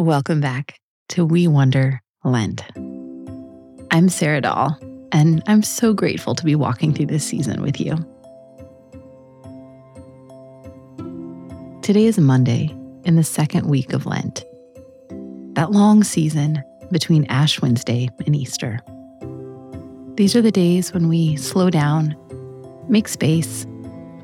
[0.00, 0.80] Welcome back
[1.10, 2.64] to We Wonder Lent.
[3.90, 4.78] I'm Sarah Dahl,
[5.12, 7.96] and I'm so grateful to be walking through this season with you.
[11.82, 12.74] Today is Monday
[13.04, 14.42] in the second week of Lent,
[15.52, 18.80] that long season between Ash Wednesday and Easter.
[20.14, 22.16] These are the days when we slow down,
[22.88, 23.66] make space,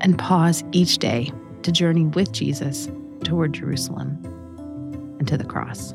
[0.01, 1.31] and pause each day
[1.61, 2.89] to journey with Jesus
[3.23, 4.16] toward Jerusalem
[5.27, 5.93] to the cross.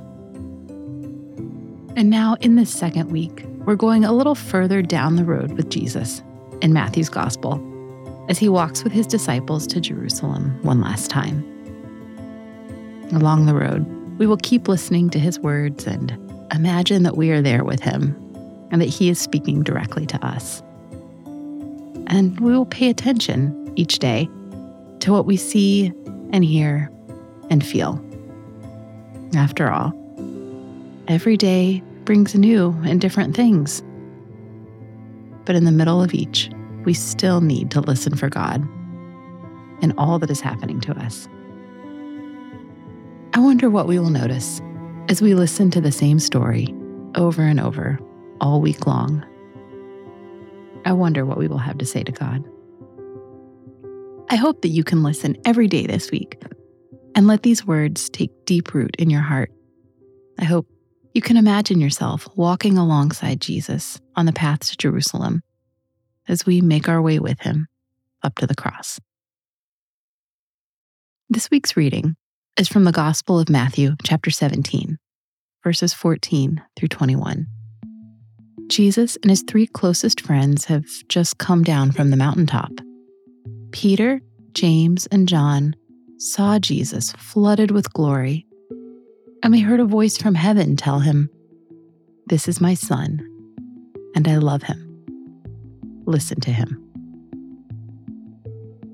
[1.95, 5.69] And now, in this second week, we're going a little further down the road with
[5.69, 6.23] Jesus
[6.63, 7.61] in Matthew's Gospel
[8.29, 11.45] as he walks with his disciples to Jerusalem one last time.
[13.13, 13.85] Along the road,
[14.19, 16.11] we will keep listening to his words and
[16.53, 18.17] imagine that we are there with him
[18.71, 20.63] and that he is speaking directly to us.
[22.07, 24.29] And we will pay attention each day
[25.01, 25.93] to what we see
[26.33, 26.91] and hear
[27.51, 28.03] and feel.
[29.35, 29.93] After all,
[31.09, 33.83] every day brings new and different things.
[35.45, 36.51] But in the middle of each,
[36.85, 38.63] we still need to listen for God
[39.83, 41.29] in all that is happening to us.
[43.35, 44.61] I wonder what we will notice
[45.09, 46.75] as we listen to the same story
[47.15, 47.99] over and over
[48.41, 49.25] all week long.
[50.85, 52.45] I wonder what we will have to say to God.
[54.29, 56.41] I hope that you can listen every day this week
[57.15, 59.51] and let these words take deep root in your heart.
[60.39, 60.67] I hope
[61.15, 65.43] you can imagine yourself walking alongside Jesus on the path to Jerusalem
[66.29, 67.67] as we make our way with him
[68.23, 68.99] up to the cross.
[71.29, 72.17] This week's reading
[72.57, 74.99] is from the Gospel of Matthew, chapter 17,
[75.65, 77.47] verses 14 through 21.
[78.69, 82.71] Jesus and his three closest friends have just come down from the mountaintop.
[83.71, 84.21] Peter,
[84.53, 85.75] James, and John
[86.23, 88.47] saw Jesus flooded with glory,
[89.43, 91.29] and we heard a voice from heaven tell him,
[92.27, 93.21] This is my son,
[94.15, 95.05] and I love him.
[96.07, 96.79] Listen to him.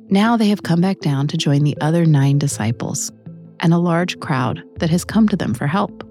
[0.09, 3.13] Now they have come back down to join the other nine disciples
[3.61, 6.03] and a large crowd that has come to them for help.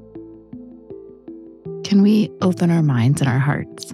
[1.83, 3.91] Can we open our minds and our hearts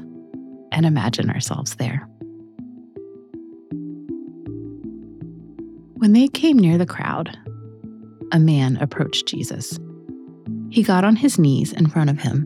[0.73, 2.05] and imagine ourselves there?
[6.03, 7.38] When they came near the crowd,
[8.34, 9.80] a man approached Jesus.
[10.69, 12.46] He got on his knees in front of him.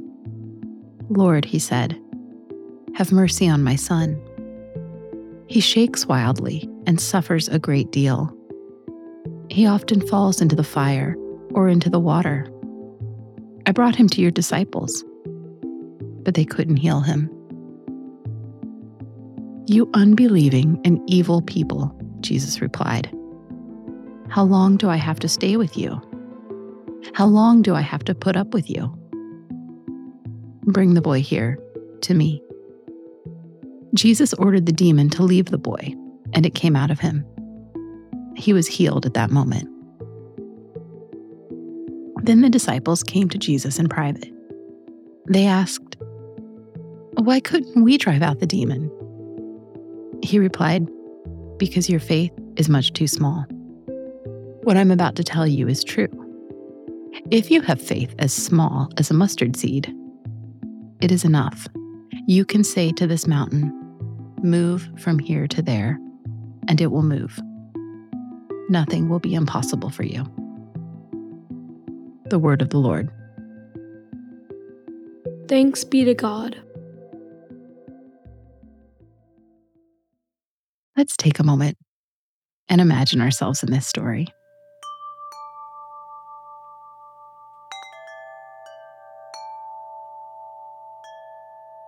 [1.09, 1.99] Lord, he said,
[2.93, 4.21] have mercy on my son.
[5.47, 8.31] He shakes wildly and suffers a great deal.
[9.49, 11.15] He often falls into the fire
[11.55, 12.47] or into the water.
[13.65, 15.03] I brought him to your disciples,
[16.21, 17.27] but they couldn't heal him.
[19.65, 23.11] You unbelieving and evil people, Jesus replied.
[24.29, 26.01] How long do I have to stay with you?
[27.13, 28.93] How long do I have to put up with you?
[30.63, 31.57] Bring the boy here,
[32.01, 32.41] to me.
[33.93, 35.95] Jesus ordered the demon to leave the boy,
[36.33, 37.25] and it came out of him.
[38.35, 39.69] He was healed at that moment.
[42.23, 44.31] Then the disciples came to Jesus in private.
[45.29, 45.95] They asked,
[47.13, 48.91] Why couldn't we drive out the demon?
[50.21, 50.87] He replied,
[51.57, 53.45] Because your faith is much too small.
[54.67, 56.09] What I'm about to tell you is true.
[57.31, 59.95] If you have faith as small as a mustard seed,
[60.99, 61.69] it is enough.
[62.27, 63.71] You can say to this mountain,
[64.43, 65.97] Move from here to there,
[66.67, 67.39] and it will move.
[68.67, 70.25] Nothing will be impossible for you.
[72.25, 73.09] The word of the Lord.
[75.47, 76.61] Thanks be to God.
[80.97, 81.77] Let's take a moment
[82.67, 84.27] and imagine ourselves in this story.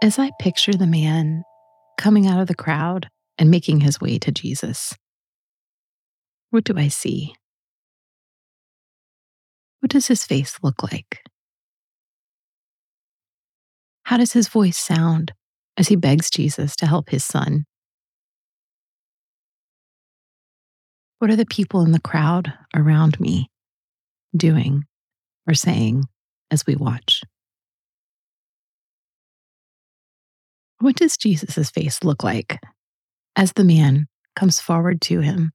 [0.01, 1.43] As I picture the man
[1.97, 4.95] coming out of the crowd and making his way to Jesus,
[6.51, 7.35] what do I see?
[9.81, 11.21] What does his face look like?
[14.03, 15.33] How does his voice sound
[15.75, 17.65] as he begs Jesus to help his son?
[21.19, 23.49] What are the people in the crowd around me
[24.33, 24.85] doing
[25.45, 26.05] or saying
[26.49, 27.21] as we watch?
[30.79, 32.59] What does Jesus' face look like
[33.35, 35.51] as the man comes forward to him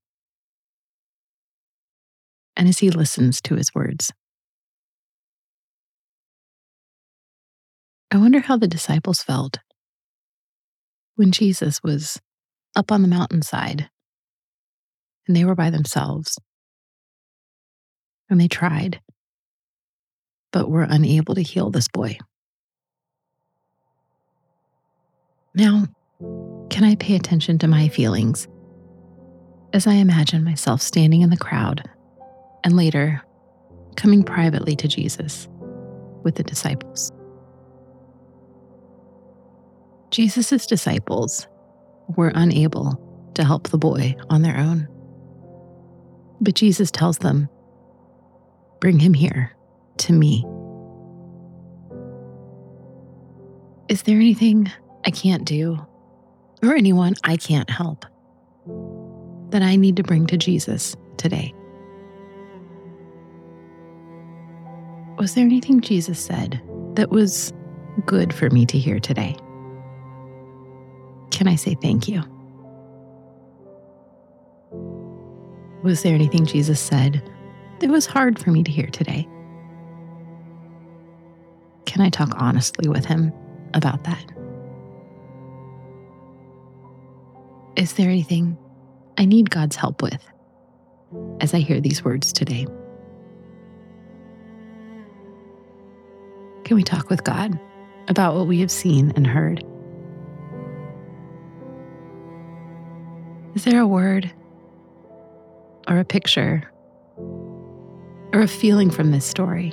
[2.57, 4.13] and as he listens to his words?
[8.11, 9.59] I wonder how the disciples felt
[11.17, 12.21] when Jesus was
[12.77, 13.89] up on the mountainside
[15.27, 16.39] and they were by themselves
[18.29, 19.01] and they tried,
[20.53, 22.19] but were unable to heal this boy.
[25.57, 25.87] Now,
[26.69, 28.49] can I pay attention to my feelings
[29.73, 31.89] as I imagine myself standing in the crowd
[32.65, 33.23] and later
[33.95, 35.47] coming privately to Jesus
[36.25, 37.13] with the disciples?
[40.11, 41.47] Jesus' disciples
[42.17, 43.01] were unable
[43.35, 44.89] to help the boy on their own.
[46.41, 47.49] But Jesus tells them,
[48.81, 49.53] Bring him here
[49.99, 50.45] to me.
[53.89, 54.71] Is there anything
[55.07, 55.79] I can't do
[56.63, 58.07] or anyone I can't help
[59.51, 61.55] that I need to bring to Jesus today?
[65.19, 66.61] Was there anything Jesus said
[66.95, 67.53] that was
[68.05, 69.37] good for me to hear today?
[71.31, 72.23] Can I say thank you?
[75.83, 77.23] Was there anything Jesus said
[77.81, 79.29] that was hard for me to hear today?
[81.87, 83.33] Can I talk honestly with him
[83.75, 84.44] about that?
[87.77, 88.57] Is there anything
[89.19, 90.25] I need God's help with
[91.41, 92.67] as I hear these words today?
[96.65, 97.59] Can we talk with God
[98.07, 99.65] about what we have seen and heard?
[103.57, 104.33] Is there a word
[105.89, 106.71] or a picture
[107.19, 109.73] or a feeling from this story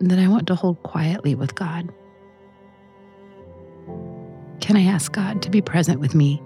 [0.00, 1.90] that I want to hold quietly with God?
[4.68, 6.42] Can I ask God to be present with me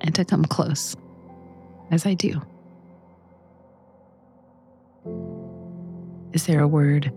[0.00, 0.96] and to come close
[1.92, 2.42] as I do?
[6.32, 7.12] Is there a word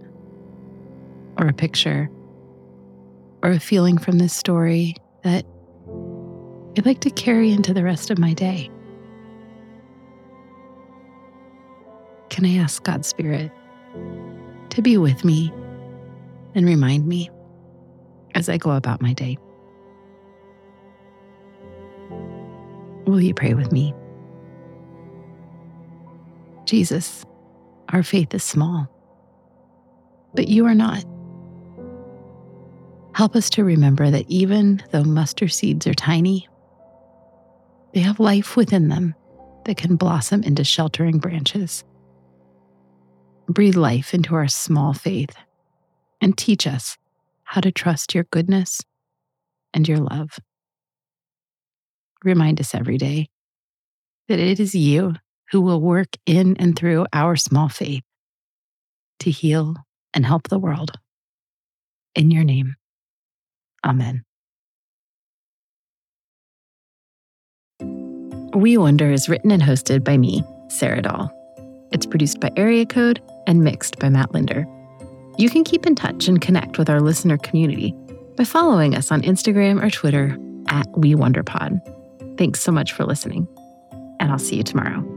[1.39, 2.11] or a picture
[3.41, 5.47] or a feeling from this story that
[6.77, 8.69] I'd like to carry into the rest of my day?
[12.29, 13.51] Can I ask God's Spirit
[14.69, 15.51] to be with me
[16.53, 17.31] and remind me
[18.35, 19.39] as I go about my day?
[23.15, 23.95] Will you pray with me?
[26.65, 27.23] Jesus,
[27.87, 28.89] our faith is small,
[30.33, 31.05] but you are not.
[33.13, 36.49] Help us to remember that even though mustard seeds are tiny,
[37.93, 39.15] they have life within them
[39.63, 41.85] that can blossom into sheltering branches.
[43.47, 45.37] Breathe life into our small faith
[46.19, 46.97] and teach us
[47.45, 48.81] how to trust your goodness
[49.73, 50.37] and your love.
[52.25, 53.29] Remind us every day
[54.27, 55.13] that it is you
[55.51, 58.03] who will work in and through our small faith
[59.19, 59.75] to heal
[60.13, 60.91] and help the world.
[62.15, 62.75] In your name,
[63.85, 64.23] Amen.
[68.55, 71.31] We Wonder is written and hosted by me, Sarah Dahl.
[71.91, 74.65] It's produced by Area Code and mixed by Matt Linder.
[75.37, 77.93] You can keep in touch and connect with our listener community
[78.35, 80.37] by following us on Instagram or Twitter
[80.69, 81.79] at We Wonder Pod.
[82.37, 83.47] Thanks so much for listening,
[84.19, 85.14] and I'll see you tomorrow.